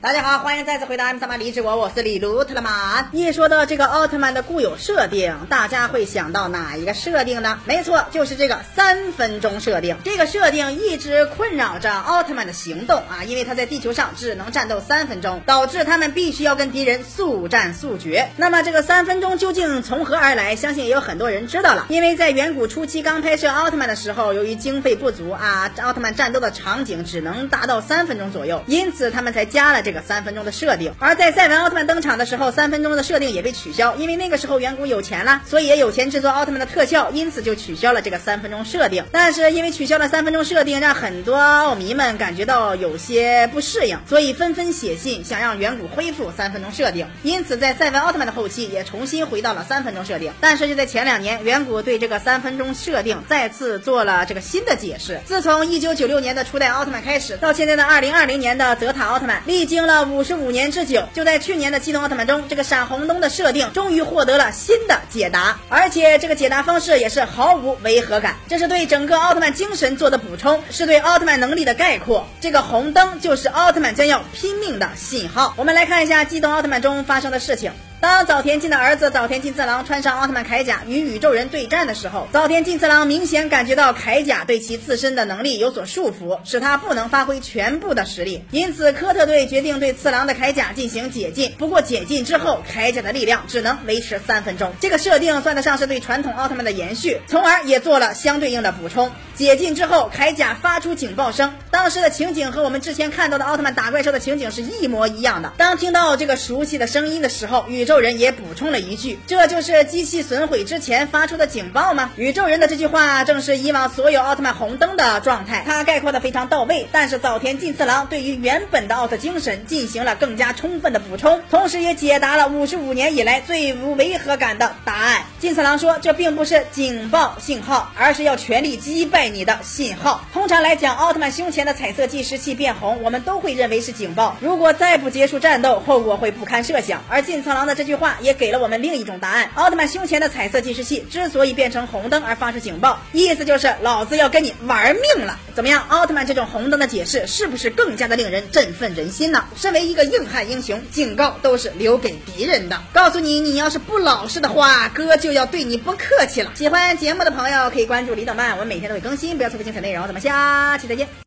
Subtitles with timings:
[0.00, 3.08] 大家好，欢迎再次回到 M 三八离职国，我是李卢特了曼。
[3.10, 7.58] 一说到这个奥特曼的固有设定，大家会想到哪一个设定呢？
[7.64, 9.96] 没错，就是这个三分钟设定。
[10.04, 18.28] 这个设定一直困扰着奥特曼的行动啊，因为他在地球上只能战斗三分钟，导致他们必须要跟敌人速战速决。
[18.36, 20.54] 那么这个三分钟究竟从何而来？
[20.54, 29.82] 相信也有很多人知道了，因为在远古初期刚拍摄奥特曼的时候，由于经费不足啊，奥特曼战斗的场景只能达到三分钟左右，因此他们才加了。
[29.88, 33.28] 这个三分钟的设定，而在赛文奥特曼登场的时候，三分钟的设定。
[33.28, 39.04] 也被取消，因为那个时候远古有钱了，所以也有钱制作奥特曼的特效，因此就取消了这个三分钟设定。
[39.12, 47.06] 但是因为取消了三分钟设定，让很多奥迷们感觉到有些不适应，所以纷纷写信想让远古恢复三分钟设定。
[47.22, 50.32] 因此在赛文奥特曼的后期也重新回到了三分钟设定。
[50.40, 53.22] 但是就在前两年，远古对这个三分钟设定。
[53.28, 55.20] 再次做了这个新的解释。
[55.26, 59.77] 自从一九九六年的初代奥特曼开始，到现在的二零二零年的泽塔奥特曼，历经。
[59.78, 68.34] 经了五十五年之久，就在去年的机动奥特曼中，这个闪红灯的设定终于获得了新的解答，而且这个解答方式也是毫无违和感。
[68.48, 72.26] 这是对整个奥特曼精神做的补充，是对奥特曼能力的概括。
[72.40, 75.54] 这个红灯就是奥特曼将要拼命的信号。
[75.56, 77.70] 我们来看一下机动奥特曼中发生的事情。
[78.00, 88.44] 当早田进的儿子早田进次郎穿上奥特曼铠甲与宇宙人对战的时候，早田进次郎明显感觉到铠甲对其自身的能力有所束缚，使他不能发挥全部的实力。
[88.52, 91.52] 因此，科特队决定对次郎的铠甲进行解禁。
[91.58, 94.72] 不过，解禁之后，铠甲的力量只能维持三分钟。
[94.80, 99.10] 这个设定算得上是对传统奥特曼的延续，从而也做了相对应的补充。
[99.34, 105.52] 解禁之后，铠甲发出警报声，当时的情景和我们之前看到的奥特曼打怪兽的情景是一模一样的。
[105.56, 116.86] 当听到这个熟悉的声音的时候，宇宙人也补充了一句：“这就是机器损毁之前发出的警报吗？”宇宙人的这句话正是以往所有奥特曼红灯的状态，他概括的非常到位。
[116.92, 125.22] 但是早田进次郎对于原本的奥特精神进行了更加充分的补充，同时也解答了五十五年以来最无违和感的答案。
[125.38, 134.34] 进次郎说：“这并不是警报信号，而是要全力击败。”你的信号，通常来讲，奥特曼胸前的彩色计时器变红，我们都会认为是警报。
[134.40, 137.02] 如果再不结束战斗，后果会不堪设想。
[137.08, 145.38] 而进次郎的这句话也给了我们另一种答案：奥特曼胸前的彩色计时器之所以变成红灯而发出警报，意思就是老子要跟你玩命了。
[145.54, 149.44] 怎么样，奥特曼这种红灯的解释是不是更加的令人振奋人心呢？
[149.54, 152.82] 身为一个硬汉英雄，警告都是留给敌人的。
[152.92, 156.50] 告诉你，你要是不老实的话，哥就要对你不客气了。
[156.56, 159.36] 喜欢节目的朋友可以关注李导曼，我们每天都会更新。
[159.36, 161.08] 不要错过精彩内容，咱们下期再见。